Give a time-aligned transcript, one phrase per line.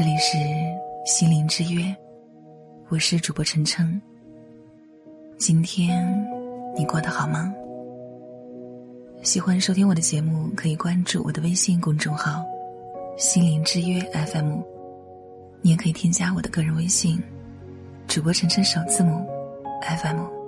[0.00, 0.38] 这里是
[1.04, 1.94] 心灵之约，
[2.88, 4.00] 我是主播晨晨。
[5.36, 6.26] 今天
[6.74, 7.52] 你过得好吗？
[9.22, 12.42] 喜欢收听我的节目，可以关注我的微信公众号
[13.18, 14.62] “心灵之约 FM”，
[15.60, 17.22] 你也可以添加我的个人微信
[18.08, 19.28] “主播晨晨首字母
[19.82, 20.39] FM”。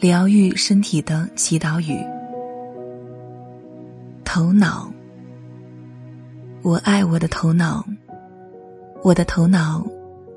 [0.00, 2.02] 疗愈身体的祈祷语。
[4.24, 4.90] 头脑，
[6.62, 7.84] 我爱我的头脑。
[9.02, 9.86] 我的头脑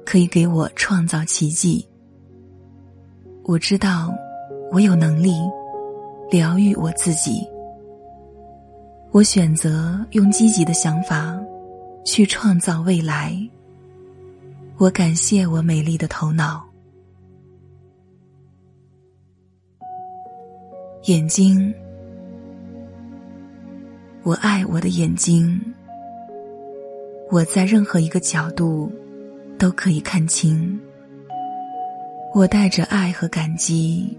[0.05, 1.87] 可以给我创造奇迹。
[3.43, 4.13] 我知道，
[4.69, 5.33] 我有能力
[6.29, 7.47] 疗愈我自己。
[9.11, 11.39] 我选择用积极的想法
[12.03, 13.33] 去创造未来。
[14.75, 16.65] 我感谢我美丽的头脑。
[21.07, 21.73] 眼睛，
[24.23, 25.59] 我爱我的眼睛。
[27.29, 28.89] 我在任何一个角度
[29.57, 30.79] 都可以看清。
[32.33, 34.17] 我带着爱和感激，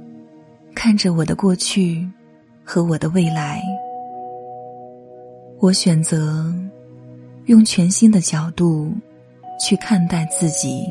[0.74, 2.06] 看着我的过去
[2.62, 3.62] 和我的未来。
[5.60, 6.54] 我选择
[7.46, 8.92] 用全新的角度
[9.58, 10.84] 去看待自己。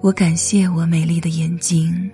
[0.00, 2.10] 我感谢我美丽的眼睛。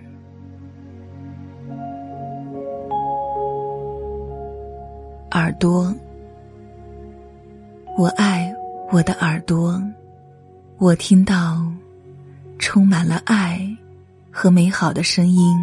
[5.34, 5.92] 耳朵，
[7.98, 8.54] 我爱
[8.92, 9.82] 我的耳朵，
[10.78, 11.60] 我听到
[12.56, 13.60] 充满了爱
[14.31, 15.59] 和美好的声音，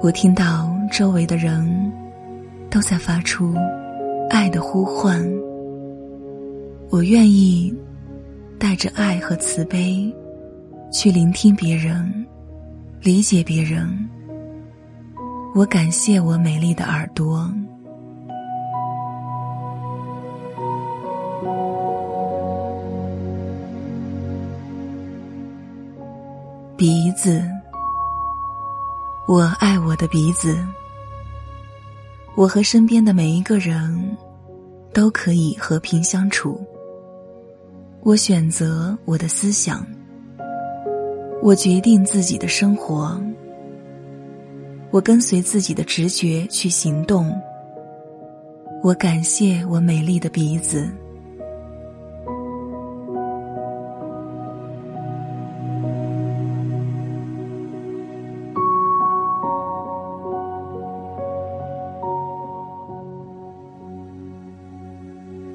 [0.00, 1.92] 我听到周围的人
[2.70, 3.54] 都在发出
[4.30, 5.22] 爱的呼唤，
[6.88, 7.76] 我愿意
[8.58, 10.10] 带着爱和慈悲
[10.90, 12.10] 去聆听别人，
[13.02, 13.86] 理解别人。
[15.58, 17.52] 我感谢我美丽的耳朵，
[26.76, 27.42] 鼻子，
[29.26, 30.56] 我爱我的鼻子。
[32.36, 34.16] 我和身边的每一个人
[34.94, 36.64] 都可以和平相处。
[38.02, 39.84] 我选择我的思想，
[41.42, 43.20] 我决定自己的生活。
[44.90, 47.30] 我跟随自己的直觉去行动。
[48.82, 50.90] 我感谢我美丽的鼻子。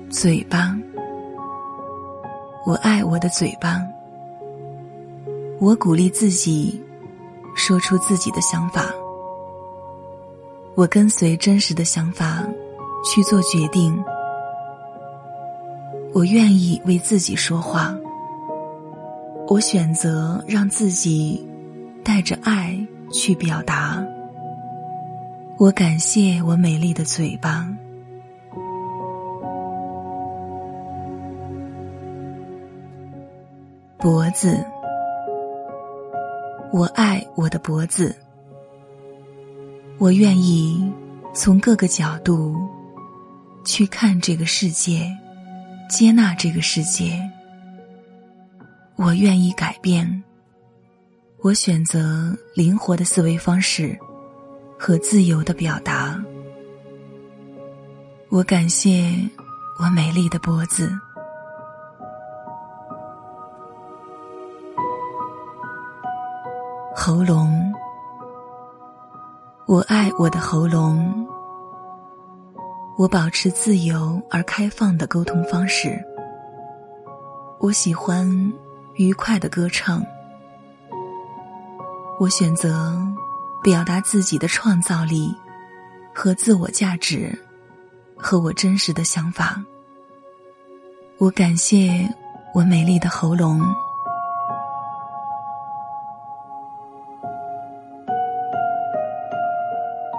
[0.09, 0.77] 嘴巴，
[2.65, 3.81] 我爱我的嘴巴。
[5.59, 6.81] 我鼓励自己，
[7.55, 8.93] 说出自己的想法。
[10.75, 12.43] 我跟随真实的想法
[13.05, 14.03] 去做决定，
[16.13, 17.95] 我愿意为自己说话。
[19.47, 21.47] 我选择让自己
[22.03, 22.75] 带着爱
[23.11, 24.03] 去表达。
[25.59, 27.67] 我感谢我美丽的嘴巴，
[33.99, 34.65] 脖子，
[36.71, 38.15] 我爱我的脖子。
[39.97, 40.91] 我愿意
[41.33, 42.55] 从各个角度
[43.63, 45.09] 去看这个世界，
[45.89, 47.17] 接纳这个世界。
[48.95, 50.23] 我愿意改变。
[51.41, 53.97] 我选择灵活的思维方式
[54.77, 56.21] 和自由的表达。
[58.29, 59.13] 我感谢
[59.79, 60.91] 我美丽的脖子，
[66.95, 67.72] 喉咙。
[69.65, 71.25] 我爱我的喉咙，
[72.97, 75.97] 我保持自由而开放的沟通方式。
[77.59, 78.27] 我喜欢
[78.95, 80.05] 愉快的歌唱。
[82.19, 83.01] 我选择
[83.63, 85.33] 表达自己的创造力
[86.13, 87.33] 和自我价值，
[88.17, 89.63] 和我真实的想法。
[91.17, 92.05] 我感谢
[92.53, 93.61] 我美丽的喉咙。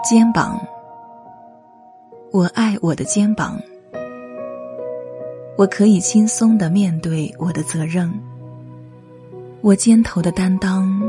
[0.05, 0.61] 肩膀，
[2.31, 3.59] 我爱我的肩膀。
[5.56, 8.12] 我可以轻松的面对我的责任。
[9.62, 11.01] 我肩头的担当，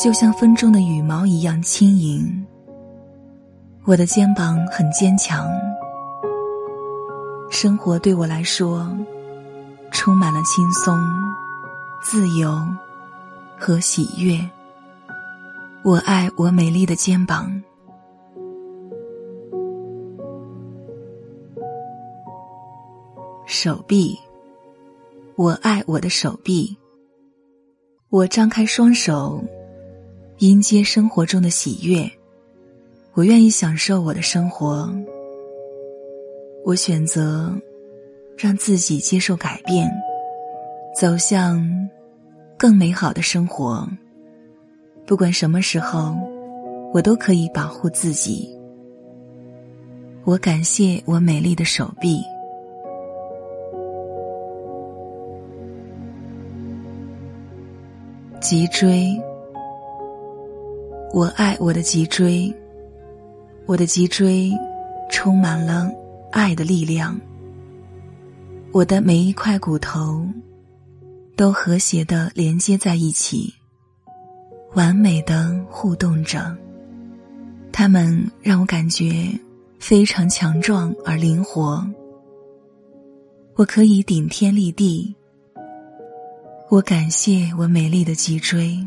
[0.00, 2.46] 就像风中的羽毛一样轻盈。
[3.84, 5.50] 我的肩膀很坚强。
[7.50, 8.88] 生活对我来说，
[9.90, 10.96] 充满了轻松、
[12.00, 12.56] 自由
[13.58, 14.38] 和喜悦。
[15.82, 17.60] 我爱我美丽的肩膀。
[23.64, 24.14] 手臂，
[25.36, 26.76] 我爱我的手臂。
[28.10, 29.42] 我张开双手，
[30.40, 32.06] 迎接生活中的喜悦。
[33.14, 34.94] 我愿意享受我的生活。
[36.66, 37.58] 我选择
[38.36, 39.90] 让自己接受改变，
[40.94, 41.66] 走向
[42.58, 43.88] 更美好的生活。
[45.06, 46.14] 不管什么时候，
[46.92, 48.46] 我都可以保护自己。
[50.24, 52.20] 我感谢我美丽的手臂。
[58.44, 59.18] 脊椎，
[61.14, 62.54] 我爱我的脊椎。
[63.64, 64.52] 我的脊椎
[65.10, 65.90] 充满了
[66.30, 67.18] 爱的力量。
[68.70, 70.28] 我的每一块骨头
[71.34, 73.50] 都和谐的连接在一起，
[74.74, 76.54] 完美的互动着。
[77.72, 79.26] 它们让我感觉
[79.78, 81.82] 非常强壮而灵活。
[83.54, 85.16] 我可以顶天立地。
[86.74, 88.84] 我感谢我美丽的脊椎，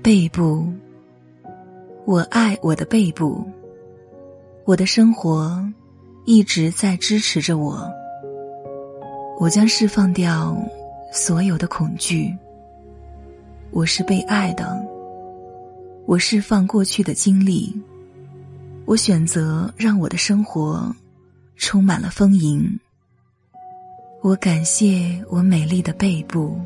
[0.00, 0.72] 背部。
[2.04, 3.44] 我爱我的背部，
[4.64, 5.68] 我的生活
[6.26, 7.90] 一直在支持着我。
[9.40, 10.56] 我将释放掉
[11.12, 12.32] 所有的恐惧。
[13.72, 14.80] 我是被爱的，
[16.06, 17.74] 我释放过去的经历。
[18.90, 20.92] 我选择让我的生活
[21.54, 22.76] 充满了丰盈。
[24.20, 26.60] 我感谢我美丽的背部，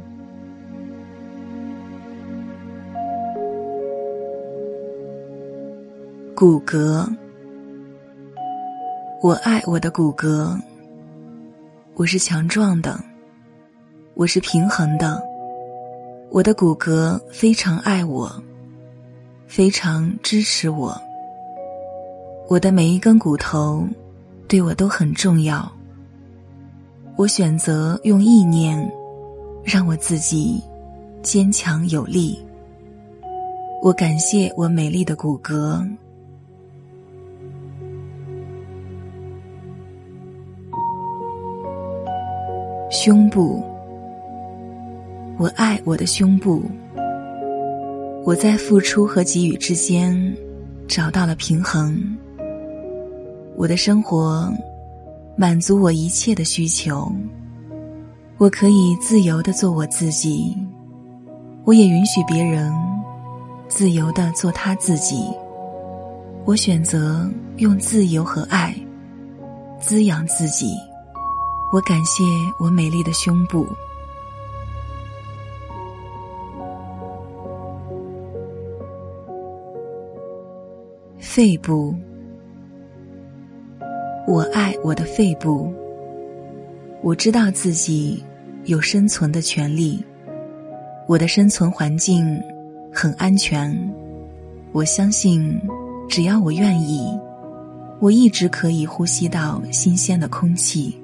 [6.34, 7.06] 骨骼。
[9.20, 10.58] 我爱我的骨骼。
[11.92, 12.98] 我是强壮的，
[14.14, 15.22] 我是平衡的。
[16.30, 18.32] 我的骨骼非常爱我，
[19.46, 20.98] 非常支持我。
[22.46, 23.88] 我的每一根骨头，
[24.46, 25.70] 对我都很重要。
[27.16, 28.78] 我选择用意念，
[29.64, 30.62] 让我自己
[31.22, 32.38] 坚强有力。
[33.80, 35.88] 我感谢我美丽的骨骼，
[42.90, 43.64] 胸部。
[45.38, 46.62] 我爱我的胸部。
[48.24, 50.34] 我在付出和给予之间
[50.86, 52.16] 找到了平衡。
[53.56, 54.52] 我的生活
[55.36, 57.10] 满足我一切的需求，
[58.36, 60.56] 我可以自由的做我自己，
[61.64, 62.72] 我也允许别人
[63.68, 65.24] 自由的做他自己。
[66.44, 68.74] 我选择用自由和爱
[69.80, 70.74] 滋养自己。
[71.72, 72.22] 我感谢
[72.58, 73.66] 我美丽的胸部、
[81.18, 81.94] 肺部。
[84.26, 85.72] 我爱我的肺部。
[87.02, 88.24] 我知道自己
[88.64, 90.02] 有生存的权利，
[91.06, 92.40] 我的生存环境
[92.90, 93.70] 很安全。
[94.72, 95.60] 我相信，
[96.08, 97.06] 只要我愿意，
[98.00, 100.98] 我一直可以呼吸到新鲜的空气。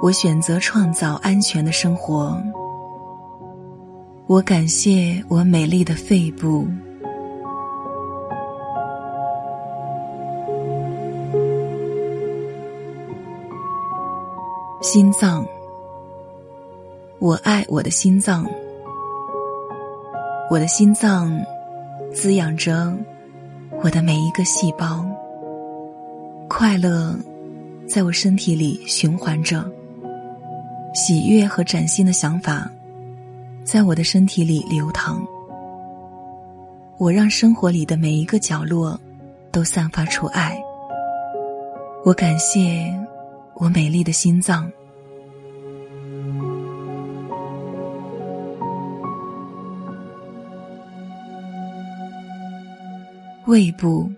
[0.00, 2.40] 我选择创造安全的生活。
[4.26, 6.66] 我感谢我美丽的肺部。
[14.94, 15.44] 心脏，
[17.18, 18.46] 我爱我的心脏。
[20.48, 21.36] 我的心脏
[22.12, 22.96] 滋养着
[23.82, 25.04] 我的每一个细胞，
[26.48, 27.12] 快乐
[27.88, 29.68] 在我身体里循环着，
[30.94, 32.70] 喜悦和崭新的想法
[33.64, 35.20] 在我的身体里流淌。
[36.98, 38.96] 我让生活里的每一个角落
[39.50, 40.56] 都散发出爱。
[42.04, 42.94] 我感谢
[43.56, 44.70] 我美丽的心脏。
[53.46, 54.10] 胃部，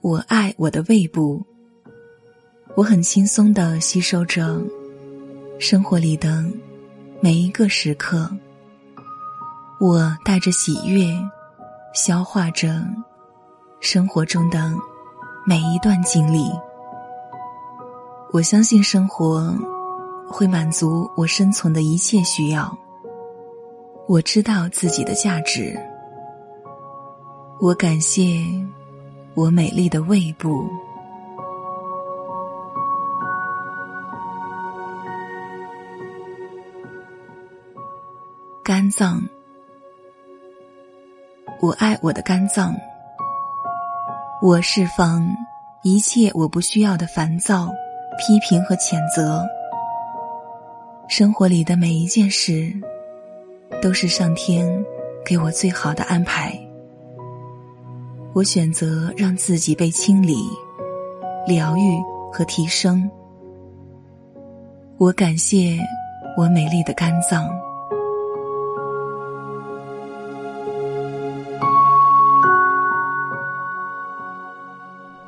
[0.00, 1.44] 我爱我的胃部。
[2.74, 4.58] 我很轻松的吸收着
[5.58, 6.42] 生活里的
[7.20, 8.30] 每一个时刻。
[9.78, 11.14] 我带着喜悦，
[11.92, 12.82] 消化着
[13.80, 14.72] 生活中的
[15.44, 16.50] 每一段经历。
[18.32, 19.54] 我相信生活
[20.26, 22.74] 会满足我生存的一切需要。
[24.08, 25.78] 我知道自己的价值。
[27.58, 28.44] 我感谢
[29.34, 30.68] 我美丽的胃部。
[38.62, 39.22] 肝脏，
[41.62, 42.74] 我爱我的肝脏。
[44.42, 45.26] 我释放
[45.82, 47.72] 一切我不需要的烦躁、
[48.18, 49.42] 批评和谴责。
[51.08, 52.70] 生活里的每一件事，
[53.80, 54.84] 都是上天
[55.24, 56.65] 给我最好的安排。
[58.36, 60.36] 我选择让自己被清理、
[61.46, 61.98] 疗愈
[62.30, 63.10] 和提升。
[64.98, 65.78] 我感谢
[66.36, 67.48] 我美丽的肝脏。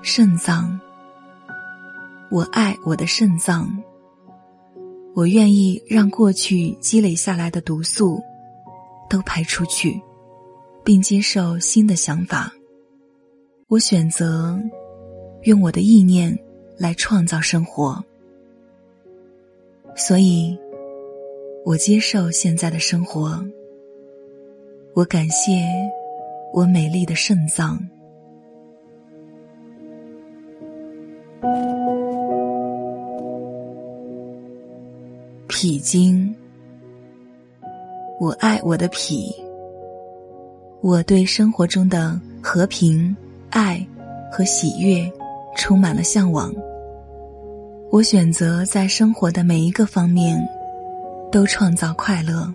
[0.03, 0.79] 肾脏，
[2.31, 3.75] 我爱我的肾脏。
[5.15, 8.21] 我愿意让过去积累下来的毒素
[9.09, 9.99] 都排出去，
[10.85, 12.53] 并接受新的想法。
[13.69, 14.59] 我选择
[15.43, 16.37] 用我的意念
[16.79, 18.03] 来创造生活，
[19.95, 20.59] 所以，
[21.67, 23.45] 我接受现在的生活。
[24.95, 25.61] 我感谢
[26.55, 27.79] 我美丽的肾脏。
[35.47, 36.35] 脾经，
[38.19, 39.31] 我爱我的脾。
[40.81, 43.15] 我对生活中的和平、
[43.51, 43.87] 爱
[44.31, 45.11] 和喜悦
[45.57, 46.53] 充满了向往。
[47.91, 50.39] 我选择在生活的每一个方面
[51.33, 52.53] 都创造快乐。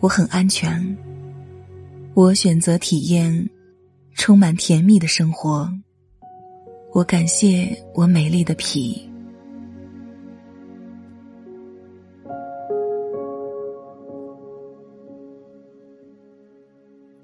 [0.00, 0.96] 我很安全。
[2.14, 3.48] 我选择体验
[4.14, 5.68] 充满甜蜜的生活。
[6.92, 9.08] 我感谢我美丽的脾。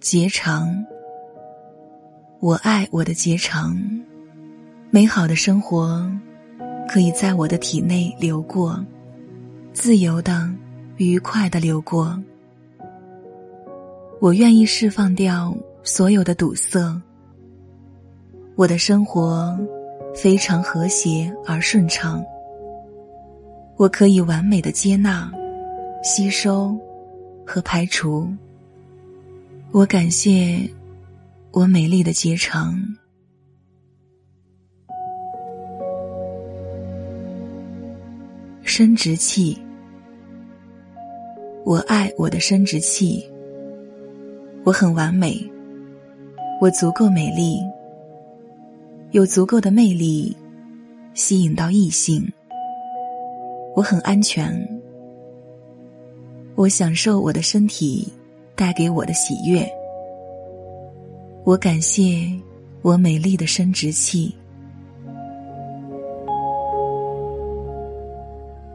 [0.01, 0.85] 结肠，
[2.45, 3.75] 我爱我的结肠，
[4.91, 6.07] 美好的生活
[6.87, 8.79] 可以在我的体内流过，
[9.73, 10.53] 自由的、
[10.99, 12.23] 愉快的流过。
[14.21, 17.01] 我愿意释放掉所有的堵塞，
[18.57, 19.59] 我的生活
[20.15, 22.23] 非常和谐而顺畅。
[23.77, 25.33] 我可以完美的接纳、
[26.03, 26.77] 吸收
[27.47, 28.29] 和排除。
[29.73, 30.61] 我感谢
[31.55, 32.77] 我美丽的结肠，
[38.65, 39.57] 生殖器。
[41.65, 43.25] 我爱我的生殖器，
[44.65, 45.49] 我很完美，
[46.61, 47.61] 我足够美丽，
[49.13, 50.37] 有足够的魅力，
[51.15, 52.29] 吸引到异性。
[53.77, 54.53] 我很安全，
[56.57, 58.13] 我享受我的身体。
[58.57, 59.69] 带给我的喜悦，
[61.45, 62.27] 我感谢
[62.81, 64.35] 我美丽的生殖器。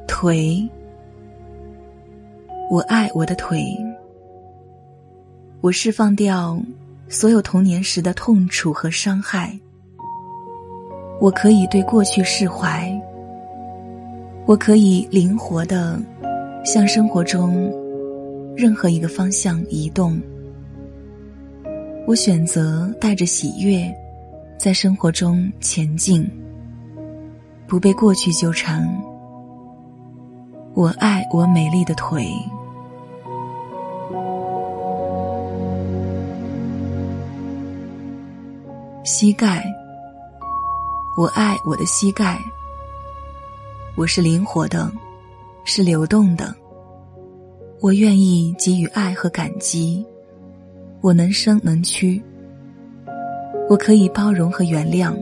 [0.07, 0.69] 腿，
[2.69, 3.75] 我爱我的腿。
[5.61, 6.61] 我释放掉
[7.07, 9.59] 所有童年时的痛楚和伤害。
[11.19, 12.87] 我可以对过去释怀。
[14.45, 15.99] 我可以灵活的
[16.63, 17.67] 向生活中。
[18.55, 20.21] 任何一个方向移动，
[22.09, 23.87] 我选择带着喜悦，
[24.57, 26.27] 在生活中前进，
[27.67, 28.83] 不被过去纠缠。
[30.73, 32.27] 我爱我美丽的腿，
[39.03, 39.63] 膝盖。
[41.15, 42.39] 我爱我的膝盖，
[43.95, 44.91] 我是灵活的，
[45.63, 46.55] 是流动的。
[47.81, 50.03] 我愿意给予爱和感激，
[51.01, 52.21] 我能伸能屈，
[53.69, 55.15] 我可以包容和原谅。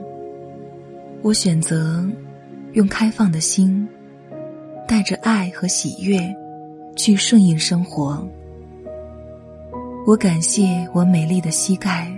[1.22, 2.04] 我选择
[2.74, 3.88] 用开放的心，
[4.88, 6.20] 带着爱和喜悦
[6.96, 8.28] 去顺应生活。
[10.08, 12.12] 我感谢我美丽的膝盖，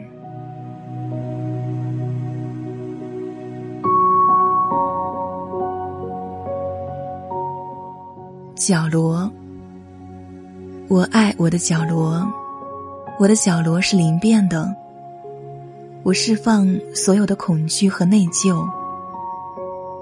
[8.55, 9.29] 角落。
[10.87, 12.27] 我爱我的角落，
[13.19, 14.73] 我的角落是灵便的。
[16.03, 18.65] 我释放所有的恐惧和内疚，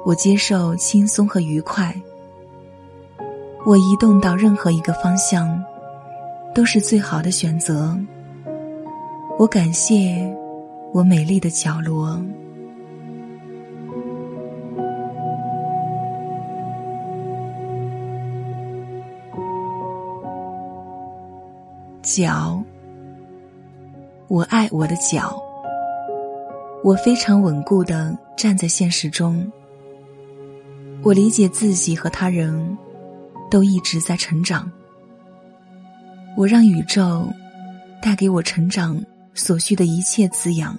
[0.05, 1.91] 我接受轻松和愉快。
[3.65, 5.59] 我移动到任何一个方向，
[6.53, 7.97] 都是最好的选择。
[9.39, 10.31] 我感谢
[10.93, 12.21] 我美丽的角落。
[22.03, 22.61] 脚，
[24.27, 25.41] 我爱我的脚。
[26.83, 29.49] 我非常稳固的站在现实中。
[31.01, 32.77] 我理解自己和他人，
[33.49, 34.69] 都一直在成长。
[36.35, 37.27] 我让宇宙
[38.01, 39.01] 带给我成长
[39.33, 40.77] 所需的一切滋养。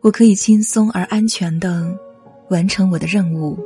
[0.00, 1.96] 我可以轻松而安全的
[2.48, 3.58] 完成我的任务。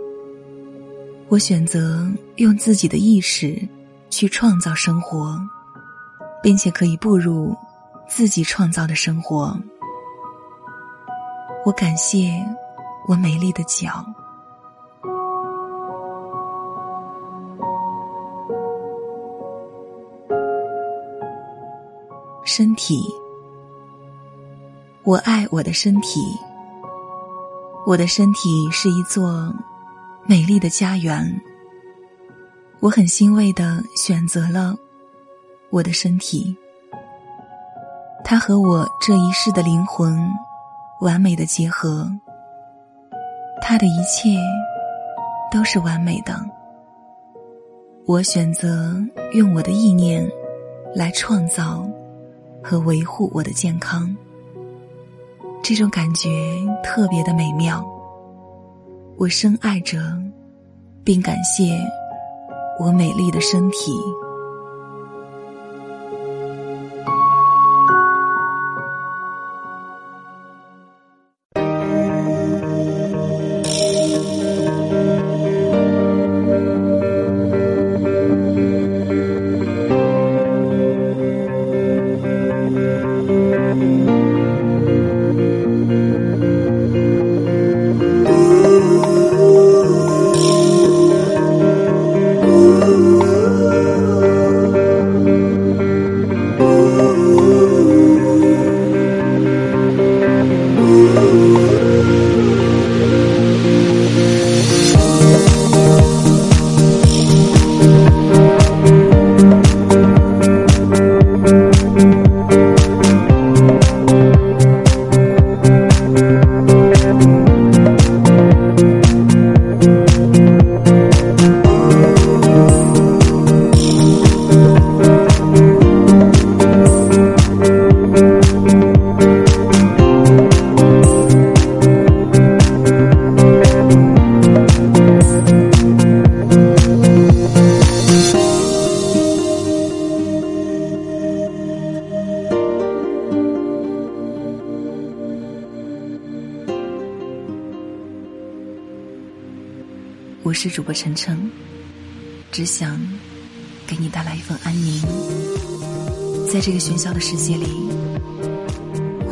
[1.28, 3.56] 我选择用自己的意识
[4.10, 5.38] 去创造生活。
[6.42, 7.54] 并且可以步入
[8.10, 9.56] 自己创造的生活。
[11.64, 12.44] 我感谢
[13.06, 14.04] 我美丽的脚，
[22.44, 23.02] 身体。
[25.04, 26.20] 我爱我的身体。
[27.86, 29.50] 我的身体是一座
[30.26, 31.40] 美丽的家园。
[32.80, 34.76] 我很欣慰的选择了。
[35.70, 36.56] 我的身体，
[38.30, 40.16] 他和我这一世的灵魂
[41.00, 42.08] 完美的结合。
[43.60, 44.28] 他的一切
[45.50, 46.40] 都是完美的。
[48.06, 48.94] 我选择
[49.32, 50.24] 用我的意念
[50.94, 51.84] 来创造
[52.62, 54.16] 和维护我的健康。
[55.60, 56.28] 这种感觉
[56.84, 57.84] 特别的美妙。
[59.16, 59.98] 我深爱着，
[61.02, 61.76] 并感谢
[62.78, 63.92] 我美丽的身体。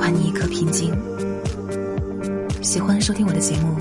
[0.08, 0.90] 还你一颗平静。
[2.62, 3.76] 喜欢收听我的节目，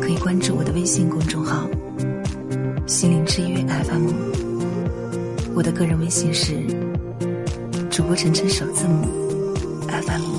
[0.00, 1.68] 可以关注我的微信公众号
[2.86, 4.12] “心灵之约 FM”，
[5.56, 6.54] 我的个人微信是
[7.90, 9.08] 主播晨晨首字母
[9.88, 10.35] FM。